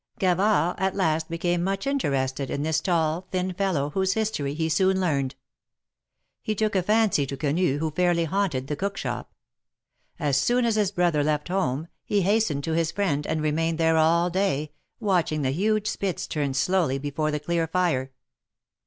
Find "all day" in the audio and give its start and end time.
13.97-14.71